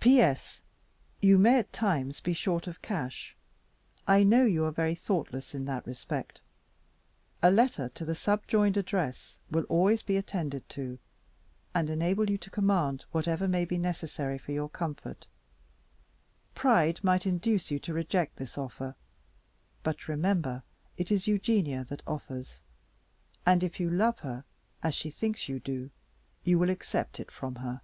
"P.S. 0.00 0.62
You 1.20 1.38
may 1.38 1.58
at 1.58 1.82
rimes 1.82 2.20
be 2.20 2.32
short 2.32 2.68
of 2.68 2.80
cash; 2.80 3.36
I 4.06 4.22
know 4.22 4.44
you 4.44 4.64
are 4.64 4.70
very 4.70 4.94
thoughtless 4.94 5.56
in 5.56 5.64
that 5.64 5.88
respect. 5.88 6.40
A 7.42 7.50
letter 7.50 7.88
to 7.90 8.04
the 8.04 8.14
subjoined 8.14 8.76
address 8.76 9.38
will 9.50 9.64
always 9.64 10.04
be 10.04 10.16
attended 10.16 10.66
to, 10.70 11.00
and 11.74 11.90
enable 11.90 12.30
you 12.30 12.38
to 12.38 12.48
command 12.48 13.06
whatever 13.10 13.48
may 13.48 13.64
be 13.64 13.76
necessary 13.76 14.38
for 14.38 14.52
your 14.52 14.68
comfort. 14.68 15.26
Pride 16.54 17.02
might 17.02 17.26
induce 17.26 17.72
you 17.72 17.80
to 17.80 17.92
reject 17.92 18.36
this 18.36 18.56
offer; 18.56 18.94
but 19.82 20.06
remember 20.06 20.62
it 20.96 21.10
is 21.10 21.26
Eugenia 21.26 21.82
that 21.86 22.04
offers: 22.06 22.62
and 23.44 23.64
if 23.64 23.80
you 23.80 23.90
love 23.90 24.20
her 24.20 24.44
as 24.80 24.94
she 24.94 25.10
thinks 25.10 25.48
you 25.48 25.58
do, 25.58 25.90
you 26.44 26.56
will 26.56 26.70
accept 26.70 27.18
it 27.18 27.32
from 27.32 27.56
her." 27.56 27.80